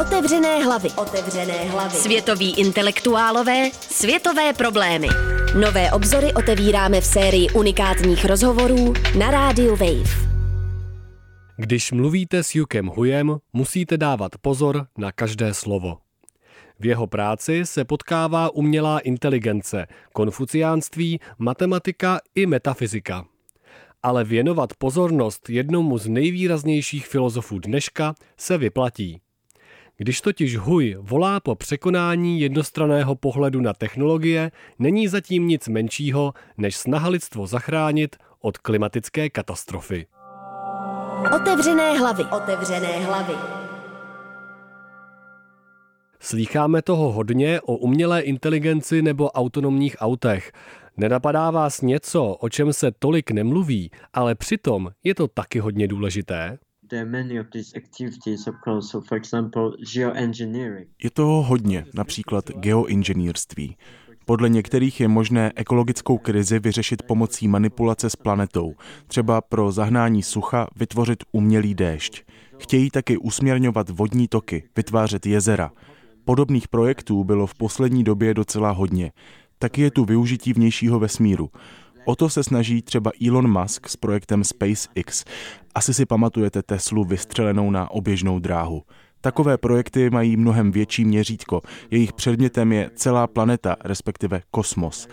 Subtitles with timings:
[0.00, 0.88] Otevřené hlavy.
[0.90, 1.96] Otevřené hlavy.
[1.96, 5.08] Světoví intelektuálové, světové problémy.
[5.60, 10.28] Nové obzory otevíráme v sérii unikátních rozhovorů na rádiu Wave.
[11.56, 15.98] Když mluvíte s Jukem Hujem, musíte dávat pozor na každé slovo.
[16.80, 23.24] V jeho práci se potkává umělá inteligence, konfuciánství, matematika i metafyzika.
[24.02, 29.20] Ale věnovat pozornost jednomu z nejvýraznějších filozofů dneška se vyplatí.
[30.00, 36.76] Když totiž Huj volá po překonání jednostraného pohledu na technologie, není zatím nic menšího, než
[36.76, 40.06] snaha lidstvo zachránit od klimatické katastrofy.
[41.36, 42.24] Otevřené hlavy.
[42.24, 43.34] Otevřené hlavy.
[46.20, 50.52] Slýcháme toho hodně o umělé inteligenci nebo autonomních autech.
[50.96, 56.58] Nenapadá vás něco, o čem se tolik nemluví, ale přitom je to taky hodně důležité?
[61.02, 63.76] Je toho hodně, například geoinženýrství.
[64.24, 68.74] Podle některých je možné ekologickou krizi vyřešit pomocí manipulace s planetou,
[69.06, 72.22] třeba pro zahnání sucha vytvořit umělý déšť.
[72.58, 75.70] Chtějí taky usměrňovat vodní toky, vytvářet jezera.
[76.24, 79.12] Podobných projektů bylo v poslední době docela hodně.
[79.58, 81.50] Taky je tu využití vnějšího vesmíru.
[82.08, 85.24] O to se snaží třeba Elon Musk s projektem SpaceX.
[85.74, 88.82] Asi si pamatujete Teslu vystřelenou na oběžnou dráhu.
[89.20, 91.62] Takové projekty mají mnohem větší měřítko.
[91.90, 95.08] Jejich předmětem je celá planeta, respektive kosmos.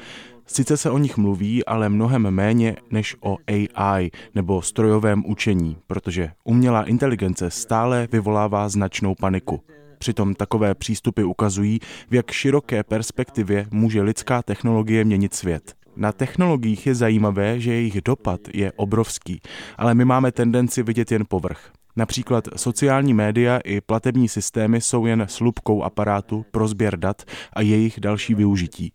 [0.46, 6.32] Sice se o nich mluví, ale mnohem méně než o AI nebo strojovém učení, protože
[6.44, 9.62] umělá inteligence stále vyvolává značnou paniku.
[9.98, 11.80] Přitom takové přístupy ukazují,
[12.10, 15.85] v jak široké perspektivě může lidská technologie měnit svět.
[15.98, 19.42] Na technologiích je zajímavé, že jejich dopad je obrovský,
[19.78, 21.72] ale my máme tendenci vidět jen povrch.
[21.96, 27.22] Například sociální média i platební systémy jsou jen slupkou aparátu pro sběr dat
[27.54, 28.94] a jejich další využití.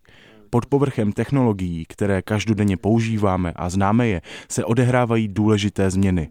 [0.49, 6.29] Pod povrchem technologií, které každodenně používáme a známe je, se odehrávají důležité změny.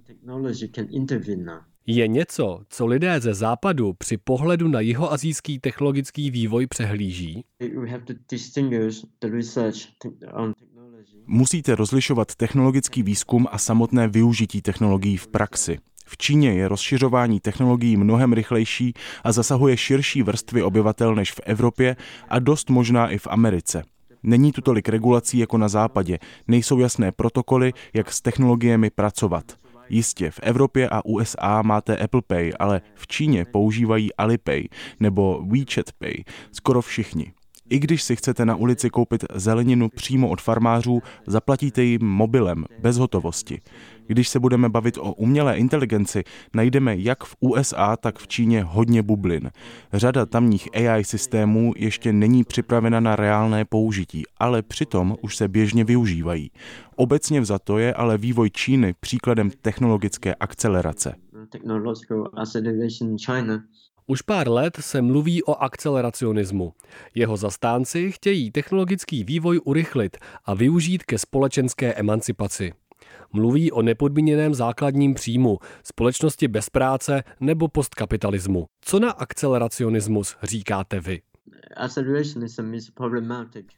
[1.87, 7.45] Je něco, co lidé ze západu při pohledu na jihoazijský technologický vývoj přehlíží?
[11.27, 15.79] Musíte rozlišovat technologický výzkum a samotné využití technologií v praxi.
[16.07, 18.93] V Číně je rozšiřování technologií mnohem rychlejší
[19.25, 21.97] a zasahuje širší vrstvy obyvatel než v Evropě
[22.29, 23.83] a dost možná i v Americe.
[24.23, 26.19] Není tu tolik regulací jako na západě,
[26.49, 29.45] nejsou jasné protokoly, jak s technologiemi pracovat.
[29.91, 34.69] Jistě, v Evropě a USA máte Apple Pay, ale v Číně používají Alipay
[35.01, 36.15] nebo WeChat Pay
[36.53, 37.33] skoro všichni.
[37.71, 42.99] I když si chcete na ulici koupit zeleninu přímo od farmářů, zaplatíte jim mobilem, bez
[42.99, 43.61] hotovosti.
[44.07, 49.03] Když se budeme bavit o umělé inteligenci, najdeme jak v USA, tak v Číně hodně
[49.03, 49.51] bublin.
[49.93, 55.85] Řada tamních AI systémů ještě není připravena na reálné použití, ale přitom už se běžně
[55.85, 56.51] využívají.
[56.97, 61.15] Obecně vzato je ale vývoj Číny příkladem technologické akcelerace.
[64.11, 66.73] Už pár let se mluví o akceleracionismu.
[67.15, 72.73] Jeho zastánci chtějí technologický vývoj urychlit a využít ke společenské emancipaci.
[73.33, 78.67] Mluví o nepodmíněném základním příjmu, společnosti bez práce nebo postkapitalismu.
[78.81, 81.21] Co na akceleracionismus říkáte vy?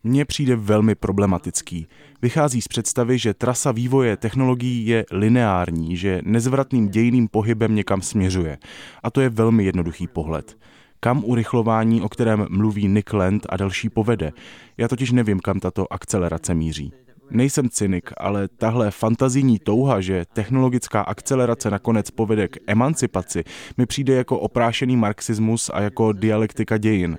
[0.05, 1.87] Mně přijde velmi problematický.
[2.23, 8.59] Vychází z představy, že trasa vývoje technologií je lineární, že nezvratným dějným pohybem někam směřuje.
[9.03, 10.59] A to je velmi jednoduchý pohled.
[11.01, 14.33] Kam urychlování, o kterém mluví Nick Land a další povede?
[14.79, 16.93] Já totiž nevím, kam tato akcelerace míří.
[17.35, 23.45] Nejsem cynik, ale tahle fantazijní touha, že technologická akcelerace nakonec povede k emancipaci,
[23.79, 27.19] mi přijde jako oprášený marxismus a jako dialektika dějin.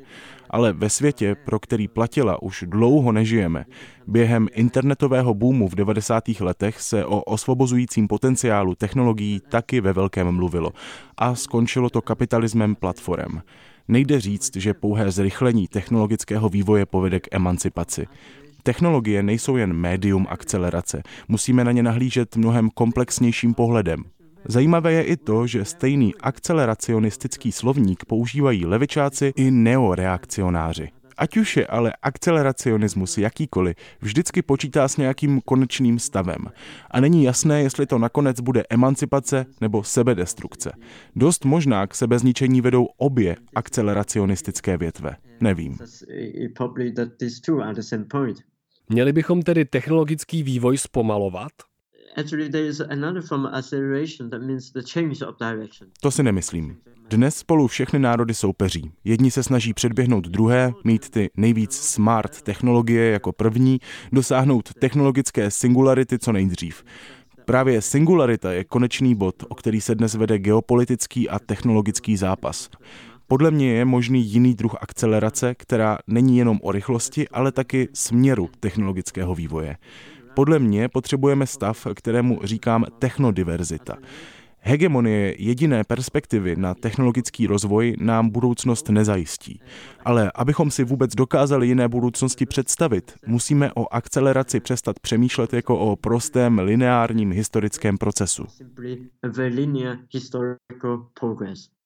[0.49, 3.65] Ale ve světě, pro který platila, už dlouho nežijeme.
[4.07, 6.23] Během internetového boomu v 90.
[6.39, 10.71] letech se o osvobozujícím potenciálu technologií taky ve velkém mluvilo.
[11.17, 13.39] A skončilo to kapitalismem platform.
[13.87, 18.07] Nejde říct, že pouhé zrychlení technologického vývoje povede k emancipaci.
[18.63, 24.03] Technologie nejsou jen médium akcelerace, musíme na ně nahlížet mnohem komplexnějším pohledem.
[24.45, 30.89] Zajímavé je i to, že stejný akceleracionistický slovník používají levičáci i neoreakcionáři.
[31.17, 36.45] Ať už je ale akceleracionismus jakýkoliv, vždycky počítá s nějakým konečným stavem.
[36.91, 40.71] A není jasné, jestli to nakonec bude emancipace nebo sebedestrukce.
[41.15, 45.15] Dost možná k sebezničení vedou obě akceleracionistické větve.
[45.41, 45.77] Nevím.
[48.93, 51.51] Měli bychom tedy technologický vývoj zpomalovat?
[56.01, 56.77] To si nemyslím.
[57.09, 58.91] Dnes spolu všechny národy soupeří.
[59.03, 63.79] Jedni se snaží předběhnout druhé, mít ty nejvíc smart technologie jako první,
[64.11, 66.83] dosáhnout technologické singularity co nejdřív.
[67.45, 72.69] Právě singularita je konečný bod, o který se dnes vede geopolitický a technologický zápas.
[73.27, 78.49] Podle mě je možný jiný druh akcelerace, která není jenom o rychlosti, ale taky směru
[78.59, 79.77] technologického vývoje.
[80.35, 83.97] Podle mě potřebujeme stav, kterému říkám technodiverzita.
[84.65, 89.59] Hegemonie jediné perspektivy na technologický rozvoj nám budoucnost nezajistí.
[90.05, 95.95] Ale abychom si vůbec dokázali jiné budoucnosti představit, musíme o akceleraci přestat přemýšlet jako o
[95.95, 98.45] prostém lineárním historickém procesu.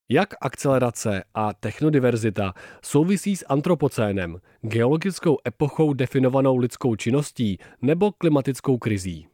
[0.10, 9.28] Jak akcelerace a technodiverzita souvisí s antropocénem, geologickou epochou definovanou lidskou činností nebo klimatickou krizí?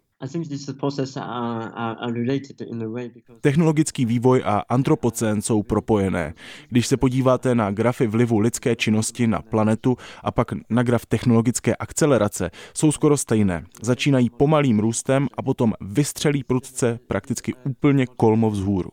[3.42, 6.34] Technologický vývoj a antropocén jsou propojené.
[6.70, 11.76] Když se podíváte na grafy vlivu lidské činnosti na planetu a pak na graf technologické
[11.76, 13.66] akcelerace, jsou skoro stejné.
[13.82, 18.90] Začínají pomalým růstem a potom vystřelí prudce prakticky úplně kolmo vzhůru.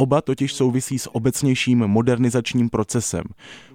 [0.00, 3.24] Oba totiž souvisí s obecnějším modernizačním procesem.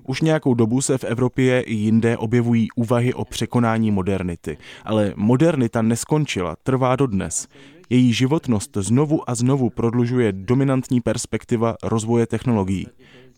[0.04, 4.58] Už nějakou dobu se v Evropě i jinde objevují úvahy o překonání modernity.
[4.84, 7.48] Ale modernita neskončila, trvá dodnes.
[7.94, 12.88] Její životnost znovu a znovu prodlužuje dominantní perspektiva rozvoje technologií.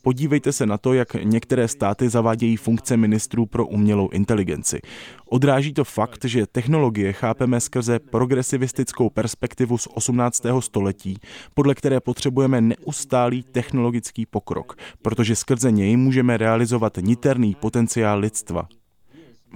[0.02, 4.80] Podívejte se na to, jak některé státy zavádějí funkce ministrů pro umělou inteligenci.
[5.25, 10.44] Odráží to fakt, že technologie chápeme skrze progresivistickou perspektivu z 18.
[10.60, 11.18] století,
[11.54, 18.68] podle které potřebujeme neustálý technologický pokrok, protože skrze něj můžeme realizovat niterný potenciál lidstva.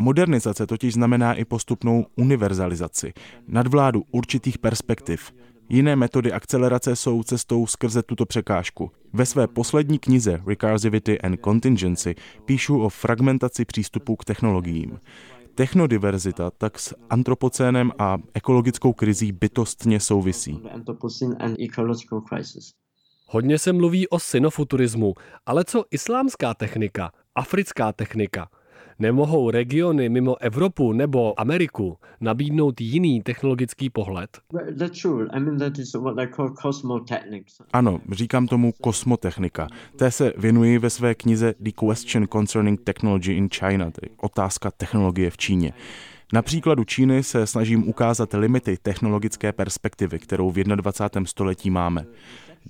[0.01, 3.13] Modernizace totiž znamená i postupnou univerzalizaci,
[3.47, 5.31] nadvládu určitých perspektiv.
[5.69, 8.91] Jiné metody akcelerace jsou cestou skrze tuto překážku.
[9.13, 12.15] Ve své poslední knize Recursivity and Contingency
[12.45, 14.99] píšu o fragmentaci přístupu k technologiím.
[15.55, 20.61] Technodiverzita tak s antropocénem a ekologickou krizí bytostně souvisí.
[23.25, 25.13] Hodně se mluví o synofuturismu,
[25.45, 28.49] ale co islámská technika, africká technika–
[28.99, 34.29] Nemohou regiony mimo Evropu nebo Ameriku nabídnout jiný technologický pohled?
[37.73, 39.67] Ano, říkám tomu kosmotechnika.
[39.95, 45.29] Té se věnuji ve své knize The Question Concerning Technology in China, tedy otázka technologie
[45.29, 45.73] v Číně.
[46.33, 51.25] Na příkladu Číny se snažím ukázat limity technologické perspektivy, kterou v 21.
[51.25, 52.05] století máme.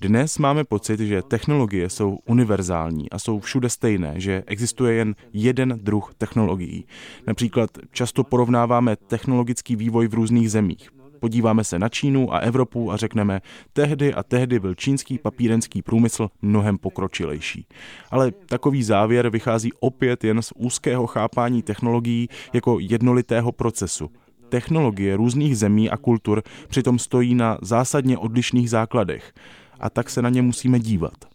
[0.01, 5.79] Dnes máme pocit, že technologie jsou univerzální a jsou všude stejné, že existuje jen jeden
[5.83, 6.85] druh technologií.
[7.27, 10.98] Například často porovnáváme technologický vývoj v různých zemích.
[11.19, 13.41] Podíváme se na Čínu a Evropu a řekneme,
[13.73, 17.67] tehdy a tehdy byl čínský papírenský průmysl mnohem pokročilejší.
[18.11, 24.09] Ale takový závěr vychází opět jen z úzkého chápání technologií jako jednolitého procesu.
[24.49, 29.33] Technologie různých zemí a kultur přitom stojí na zásadně odlišných základech
[29.79, 31.25] a tak se na ně musíme dívat.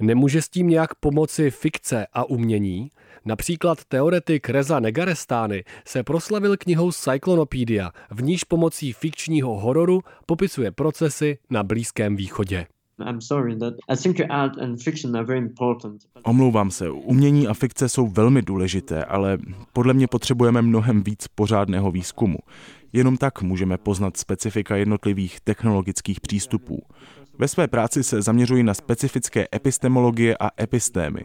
[0.00, 2.90] Nemůže s tím nějak pomoci fikce a umění?
[3.24, 11.38] Například teoretik Reza Negarestány se proslavil knihou Cyclonopedia, v níž pomocí fikčního hororu popisuje procesy
[11.50, 12.66] na Blízkém východě.
[16.24, 19.38] Omlouvám se, umění a fikce jsou velmi důležité, ale
[19.72, 22.38] podle mě potřebujeme mnohem víc pořádného výzkumu.
[22.92, 26.82] Jenom tak můžeme poznat specifika jednotlivých technologických přístupů.
[27.40, 31.24] Ve své práci se zaměřuji na specifické epistemologie a epistémy.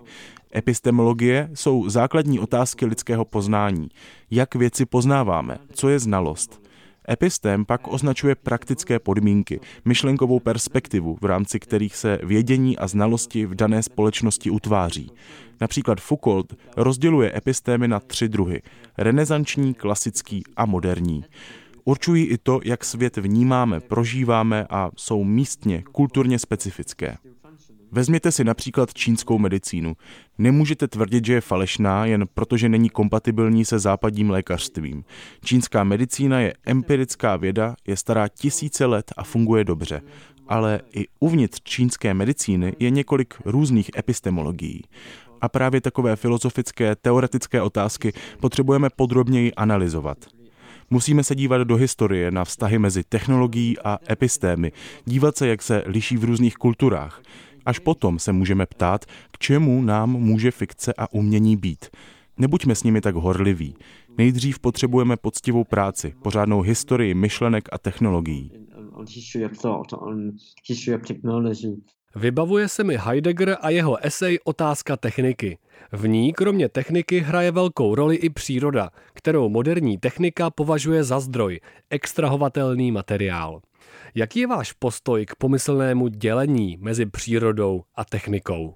[0.56, 3.90] Epistemologie jsou základní otázky lidského poznání.
[4.32, 5.58] Jak věci poznáváme?
[5.74, 6.62] Co je znalost?
[7.10, 13.56] Epistém pak označuje praktické podmínky, myšlenkovou perspektivu, v rámci kterých se vědění a znalosti v
[13.56, 15.12] dané společnosti utváří.
[15.62, 18.62] Například Foucault rozděluje epistémy na tři druhy.
[18.98, 21.26] Renesanční, klasický a moderní.
[21.88, 27.18] Určují i to, jak svět vnímáme, prožíváme a jsou místně, kulturně specifické.
[27.92, 29.96] Vezměte si například čínskou medicínu.
[30.38, 35.04] Nemůžete tvrdit, že je falešná, jen protože není kompatibilní se západním lékařstvím.
[35.44, 40.02] Čínská medicína je empirická věda, je stará tisíce let a funguje dobře.
[40.48, 44.84] Ale i uvnitř čínské medicíny je několik různých epistemologií.
[45.42, 50.35] A právě takové filozofické, teoretické otázky potřebujeme podrobněji analyzovat.
[50.90, 54.72] Musíme se dívat do historie na vztahy mezi technologií a epistémy,
[55.06, 57.22] dívat se, jak se liší v různých kulturách.
[57.66, 61.86] Až potom se můžeme ptát, k čemu nám může fikce a umění být.
[62.38, 63.76] Nebuďme s nimi tak horliví.
[64.18, 68.52] Nejdřív potřebujeme poctivou práci, pořádnou historii myšlenek a technologií.
[72.16, 75.58] Vybavuje se mi Heidegger a jeho esej Otázka techniky.
[75.92, 81.60] V ní kromě techniky hraje velkou roli i příroda, kterou moderní technika považuje za zdroj,
[81.90, 83.62] extrahovatelný materiál.
[84.16, 88.76] Jaký je váš postoj k pomyslnému dělení mezi přírodou a technikou?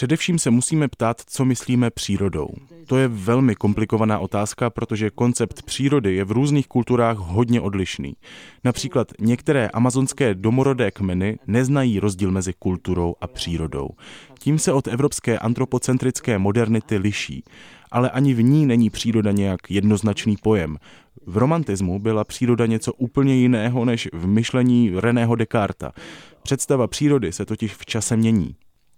[0.00, 2.48] Především se musíme ptát, co myslíme přírodou.
[2.86, 8.16] To je velmi komplikovaná otázka, protože koncept přírody je v různých kulturách hodně odlišný.
[8.64, 13.88] Například některé amazonské domorodé kmeny neznají rozdíl mezi kulturou a přírodou.
[14.38, 17.44] Tím se od evropské antropocentrické modernity liší.
[17.90, 20.76] Ale ani v ní není příroda nějak jednoznačný pojem.
[21.26, 25.92] V romantismu byla příroda něco úplně jiného než v myšlení Reného Descarta.
[26.42, 28.56] Představa přírody se totiž v čase mění.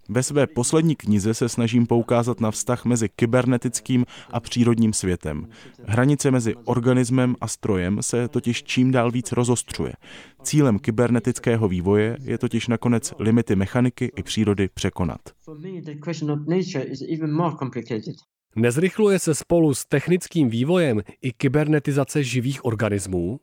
[0.09, 5.47] Ve své poslední knize se snažím poukázat na vztah mezi kybernetickým a přírodním světem.
[5.83, 9.93] Hranice mezi organismem a strojem se totiž čím dál víc rozostřuje.
[10.43, 15.19] Cílem kybernetického vývoje je totiž nakonec limity mechaniky i přírody překonat.
[18.55, 23.39] Nezrychluje se spolu s technickým vývojem i kybernetizace živých organismů?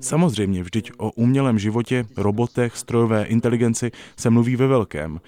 [0.00, 5.20] Samozřejmě, vždyť o umělém životě, robotech, strojové inteligenci se mluví ve velkém.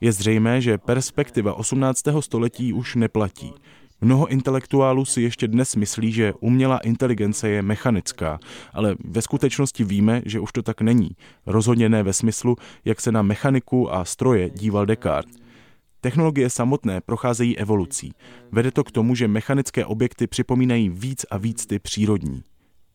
[0.00, 2.02] Je zřejmé, že perspektiva 18.
[2.20, 3.52] století už neplatí.
[4.00, 8.38] Mnoho intelektuálů si ještě dnes myslí, že umělá inteligence je mechanická,
[8.72, 11.10] ale ve skutečnosti víme, že už to tak není.
[11.46, 15.42] Rozhodně ne ve smyslu, jak se na mechaniku a stroje díval Descartes.
[16.04, 18.12] Technologie samotné procházejí evolucí.
[18.52, 22.42] Vede to k tomu, že mechanické objekty připomínají víc a víc ty přírodní.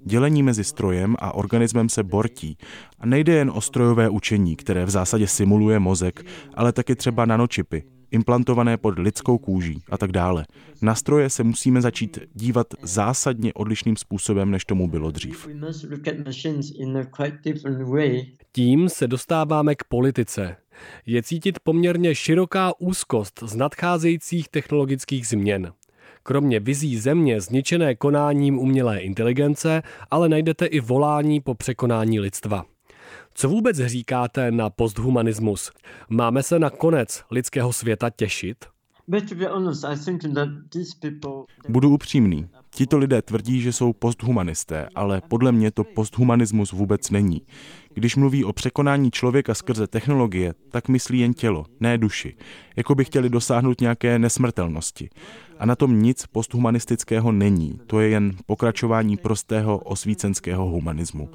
[0.06, 2.58] Dělení mezi strojem a organismem se bortí.
[3.00, 7.84] A nejde jen o strojové učení, které v zásadě simuluje mozek, ale taky třeba nanočipy,
[8.12, 10.46] implantované pod lidskou kůží a tak dále.
[10.82, 15.48] Na stroje se musíme začít dívat zásadně odlišným způsobem, než tomu bylo dřív.
[18.52, 20.56] Tím se dostáváme k politice.
[21.06, 25.72] Je cítit poměrně široká úzkost z nadcházejících technologických změn.
[26.24, 32.66] Kromě vizí země zničené konáním umělé inteligence, ale najdete i volání po překonání lidstva.
[33.39, 35.72] Co vůbec říkáte na posthumanismus?
[36.10, 38.65] Máme se na konec lidského světa těšit?
[41.70, 42.48] Budu upřímný.
[42.70, 47.41] Tito lidé tvrdí, že jsou posthumanisté, ale podle mě to posthumanismus vůbec není.
[47.94, 52.36] Když mluví o překonání člověka skrze technologie, tak myslí jen tělo, ne duši.
[52.75, 55.10] Jako by chtěli dosáhnout nějaké nesmrtelnosti.
[55.60, 57.79] A na tom nic posthumanistického není.
[57.88, 61.29] To je jen pokračování prostého osvícenského humanismu.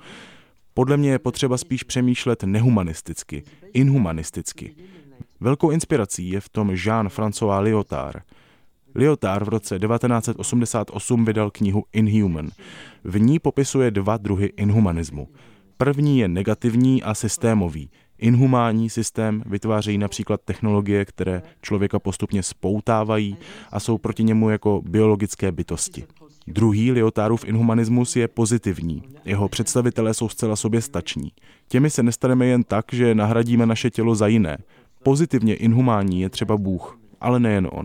[0.74, 4.74] Podle mě je potřeba spíš přemýšlet nehumanisticky, inhumanisticky.
[5.40, 8.22] Velkou inspirací je v tom Jean-François Lyotard.
[8.94, 12.50] Lyotard v roce 1988 vydal knihu Inhuman.
[13.04, 15.28] V ní popisuje dva druhy inhumanismu.
[15.76, 17.90] První je negativní a systémový.
[18.18, 23.36] Inhumánní systém vytvářejí například technologie, které člověka postupně spoutávají
[23.70, 26.04] a jsou proti němu jako biologické bytosti.
[26.46, 29.02] Druhý Lyotárův inhumanismus je pozitivní.
[29.24, 31.32] Jeho představitelé jsou zcela soběstační.
[31.68, 34.58] Těmi se nestaneme jen tak, že nahradíme naše tělo za jiné.
[35.02, 37.84] Pozitivně inhumánní je třeba Bůh, ale nejen on.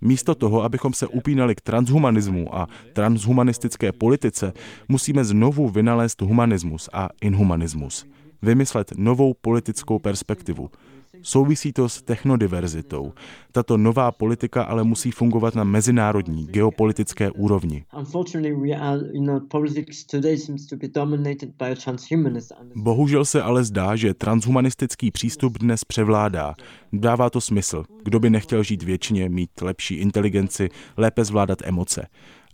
[0.00, 4.52] Místo toho, abychom se upínali k transhumanismu a transhumanistické politice,
[4.88, 8.06] musíme znovu vynalézt humanismus a inhumanismus.
[8.42, 10.70] Vymyslet novou politickou perspektivu.
[11.22, 13.12] Souvisí to s technodiverzitou.
[13.52, 17.84] Tato nová politika ale musí fungovat na mezinárodní geopolitické úrovni.
[22.74, 26.54] Bohužel se ale zdá, že transhumanistický přístup dnes převládá.
[26.92, 27.84] Dává to smysl.
[28.04, 32.06] Kdo by nechtěl žít věčně, mít lepší inteligenci, lépe zvládat emoce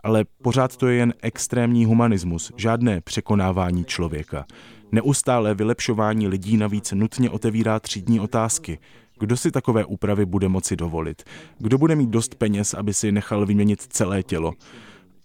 [0.04, 4.46] ale pořád to je jen extrémní humanismus, žádné překonávání člověka.
[4.94, 8.78] Neustále vylepšování lidí navíc nutně otevírá třídní otázky.
[9.18, 11.22] Kdo si takové úpravy bude moci dovolit?
[11.58, 14.52] Kdo bude mít dost peněz, aby si nechal vyměnit celé tělo?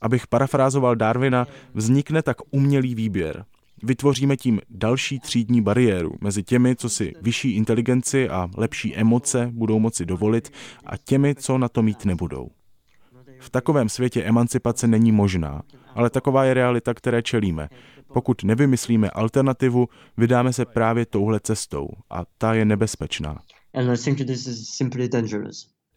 [0.01, 3.45] Abych parafrázoval Darwina, vznikne tak umělý výběr.
[3.83, 9.79] Vytvoříme tím další třídní bariéru mezi těmi, co si vyšší inteligenci a lepší emoce budou
[9.79, 10.51] moci dovolit,
[10.85, 12.49] a těmi, co na to mít nebudou.
[13.39, 15.61] V takovém světě emancipace není možná,
[15.96, 17.69] ale taková je realita, které čelíme.
[18.13, 23.41] Pokud nevymyslíme alternativu, vydáme se právě touhle cestou a ta je nebezpečná.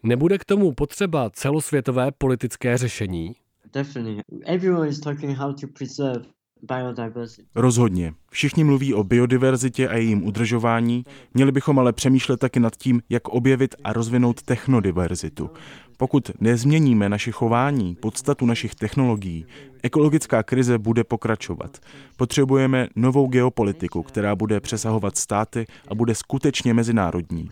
[0.02, 3.34] Nebude k tomu potřeba celosvětové politické řešení?
[7.54, 8.14] Rozhodně.
[8.30, 13.28] Všichni mluví o biodiverzitě a jejím udržování, měli bychom ale přemýšlet taky nad tím, jak
[13.28, 15.50] objevit a rozvinout technodiverzitu.
[16.02, 19.46] Pokud nezměníme naše chování, podstatu našich technologií,
[19.82, 21.78] ekologická krize bude pokračovat.
[22.16, 27.50] Potřebujeme novou geopolitiku, která bude přesahovat státy a bude skutečně mezinárodní.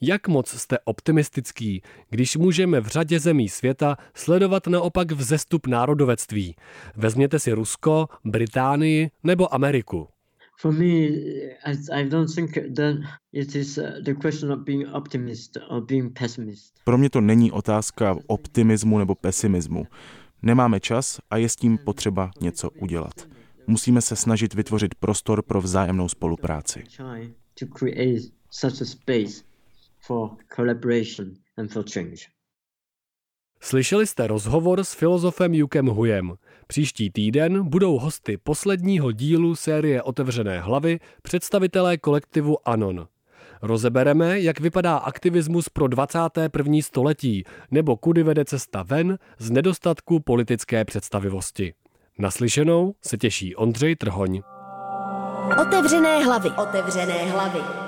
[0.00, 6.56] Jak moc jste optimistický, když můžeme v řadě zemí světa sledovat naopak vzestup národovectví?
[6.96, 10.08] Vezměte si Rusko, Británii nebo Ameriku.
[10.60, 11.08] For me,
[11.92, 12.96] I don't think that
[13.32, 16.74] it is uh, the question of being optimist or being pessimist.
[16.84, 19.86] Pro mě to není otázka optimismu nebo pesimismu.
[20.42, 23.28] Nemáme čas a je s tím potřeba něco udělat.
[23.66, 26.84] Musíme se snažit vytvořit prostor pro vzájemnou spolupráci.
[27.60, 29.44] To create such a space
[30.06, 32.37] for collaboration and for change.
[33.60, 36.34] Slyšeli jste rozhovor s filozofem Jukem Hujem.
[36.66, 43.06] Příští týden budou hosty posledního dílu série Otevřené hlavy představitelé kolektivu Anon.
[43.62, 46.76] Rozebereme, jak vypadá aktivismus pro 21.
[46.82, 51.74] století, nebo kudy vede cesta ven z nedostatku politické představivosti.
[52.18, 54.42] Naslyšenou se těší Ondřej Trhoň.
[55.62, 56.50] Otevřené hlavy.
[56.50, 57.87] Otevřené hlavy.